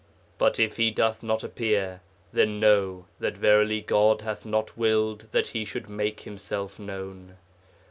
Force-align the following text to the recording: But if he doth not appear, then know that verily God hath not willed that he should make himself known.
But 0.39 0.59
if 0.59 0.77
he 0.77 0.89
doth 0.89 1.21
not 1.21 1.43
appear, 1.43 2.01
then 2.33 2.59
know 2.59 3.05
that 3.19 3.37
verily 3.37 3.81
God 3.81 4.21
hath 4.21 4.47
not 4.47 4.75
willed 4.75 5.27
that 5.31 5.49
he 5.49 5.63
should 5.63 5.89
make 5.91 6.21
himself 6.21 6.79
known. 6.79 7.37